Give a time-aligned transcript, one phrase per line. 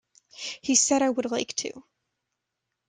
[0.63, 1.83] He said I would like to.